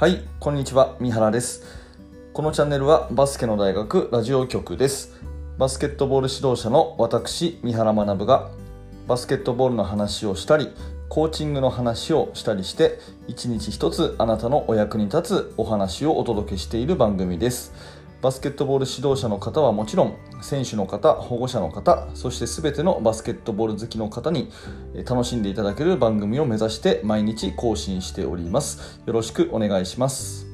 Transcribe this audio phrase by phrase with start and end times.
[0.00, 1.62] はい、こんにちは、三原です。
[2.32, 5.12] このチャンネルはバスケの大学ラジオ局です。
[5.58, 8.48] バスケットボール指導者の私、三原学が
[9.06, 10.70] バスケットボールの話をしたり、
[11.10, 12.98] コーチングの話をしたりして、
[13.28, 17.74] 一日一つあなたのお役に立つお話をお届けしている番組です。
[18.22, 24.50] バスケットボール指導者の方はもちろん、選手の方、保護者の方、そして全てのバスケットボール好きの方に
[25.08, 29.00] 楽しんでいただける番組を目指して毎日更新しております。
[29.06, 30.49] よろしくお願いします。